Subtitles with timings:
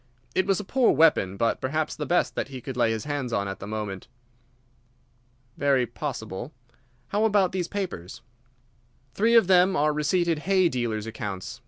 [0.33, 3.31] It was a poor weapon, but perhaps the best that he could lay his hands
[3.31, 4.07] on at the moment."
[5.57, 6.51] "Very possible.
[7.09, 8.23] How about these papers?"
[9.13, 11.59] "Three of them are receipted hay dealers' accounts.